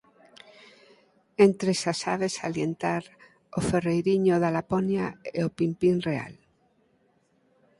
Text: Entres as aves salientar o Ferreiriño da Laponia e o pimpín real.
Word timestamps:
Entres 1.45 1.79
as 1.91 1.99
aves 2.13 2.33
salientar 2.41 3.03
o 3.57 3.59
Ferreiriño 3.69 4.35
da 4.43 4.53
Laponia 4.57 5.05
e 5.37 5.39
o 5.47 5.53
pimpín 5.57 5.95
real. 6.09 6.33